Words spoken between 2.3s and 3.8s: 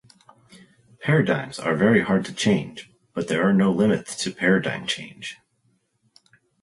change, but there are no